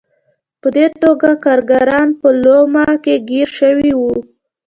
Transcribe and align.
په 0.61 0.67
دې 0.75 0.87
توګه 1.01 1.29
کارګران 1.45 2.07
په 2.19 2.27
لومه 2.43 2.85
کې 3.03 3.15
ګیر 3.29 3.47
شوي 3.59 3.91
وو. 3.99 4.15